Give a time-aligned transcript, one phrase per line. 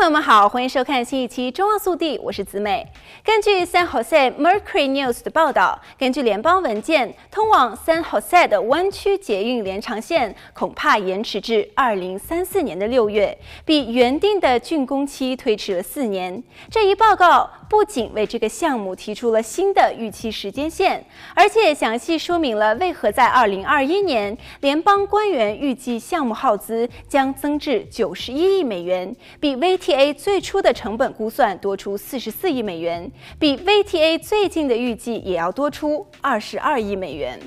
[0.00, 2.86] 朋友们好，欢迎收看新一期《中澳速递》，我是子美。
[3.22, 16.42] 根据 San Jose Mercury News 的报道，根据联邦文件，通往 San Jose 的湾区捷运延长线恐怕延迟至二零三四年的六月，比原定的竣工期推迟了四年。
[16.70, 21.02] 这一报告不仅为这个项目提出了新的预期时间线，
[21.36, 37.38] 而且详细说明了为何在2021年，联邦官员预计项目耗资将增至91亿美元，比 VTA 最初的成本估算多出44亿美元，比 VTA 最近的预计也要多出22亿美元。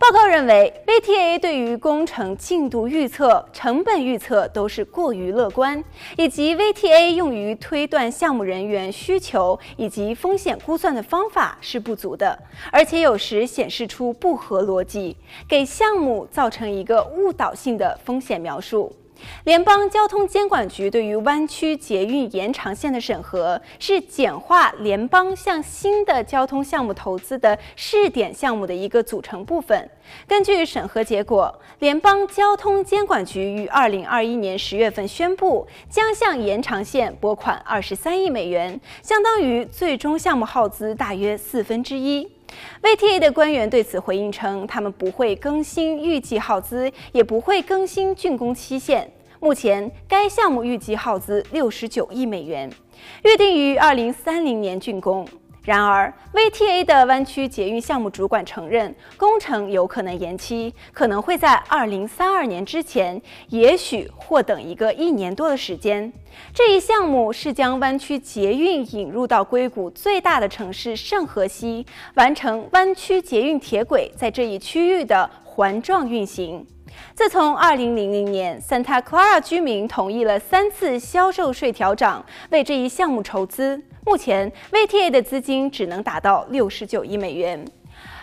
[0.00, 5.84] 报告认为，VTA 对于工程进度预测、成本预测都是过于乐观，
[6.16, 12.36] 以及 VTA 用于推断项目人员需求以及风险估算的方法是不足的，
[12.72, 15.14] 而且有时显示出不合逻辑，
[15.46, 18.90] 给项目造成一个误导性的风险描述。
[19.44, 29.88] 联邦交通监管局对于湾区捷运延长线的审核，是简化联邦向新的交通项目投资的试点项目的一个组成部分。
[30.26, 42.28] 根据审核结果，联邦交通监管局于二零二一年十月份宣布，将向延长线拨款二十三亿美元，相当于最终项目耗资大约四分之一。
[42.82, 49.10] VTA 的官员对此回应称，他们不会更新预计耗资，也不会更新竣工期限。
[49.38, 52.70] 目前，该项目预计耗资六十九亿美元，
[53.24, 55.26] 预定于二零三零年竣工。
[55.62, 66.10] 然而，VTA 的湾区捷运项目主管承认，工程有可能延期，可能会在二零三二年之前，也许或等一个一年多的时间。
[66.54, 76.66] 这一项目是将湾区捷运引入到硅谷最大的城市圣荷西，完成湾区捷运铁轨在这一区域的环状运行。
[77.14, 87.64] 自从2000年 Santa Clara 居民同意了三次销售税调涨，为这一项目筹资，目前 VTA 的资金只能达到69亿美元。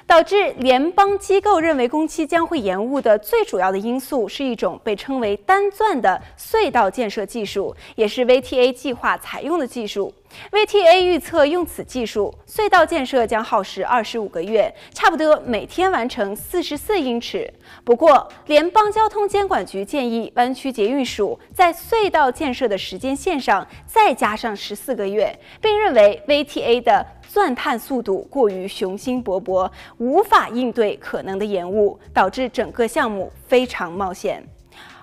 [0.07, 10.13] 导致联邦机构认为工期将会延误的最主要的因素是一种被称为单钻的隧道建设技术，也是 VTA 计划采用的技术。
[10.51, 17.51] VTA 预测用此技术，隧道建设将耗时二十五个月，差不多每天完成四十四英尺。
[17.83, 34.43] 不过，联邦交通监管局建议湾区捷运署在隧道建设的时间线上再加上十四个月，并认为 VTA 的钻探速度过于雄心勃勃，无法应对可能的延误，导致整个项目非常冒险。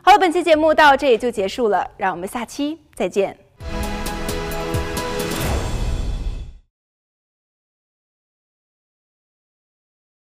[0.02, 3.43] 好了，本期节目到这里就结束了，让我们下期再见。